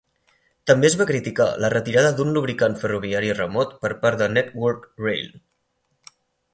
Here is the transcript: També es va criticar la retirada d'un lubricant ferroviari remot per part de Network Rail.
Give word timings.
També 0.69 0.87
es 0.87 0.95
va 1.01 1.05
criticar 1.11 1.47
la 1.65 1.69
retirada 1.73 2.13
d'un 2.21 2.33
lubricant 2.39 2.79
ferroviari 2.85 3.31
remot 3.43 3.79
per 3.85 3.95
part 4.07 4.23
de 4.25 4.33
Network 4.41 4.93
Rail. 5.07 5.33